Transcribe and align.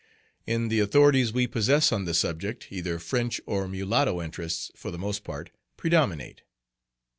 In 0.47 0.69
the 0.69 0.79
authorities 0.79 1.31
we 1.31 1.45
possess 1.45 1.91
on 1.91 2.05
the 2.05 2.15
subject, 2.15 2.69
either 2.71 2.97
French 2.97 3.39
or 3.45 3.67
mulatto 3.67 4.19
interests, 4.19 4.71
for 4.75 4.89
the 4.89 4.97
most 4.97 5.23
part, 5.23 5.51
predominate. 5.77 6.41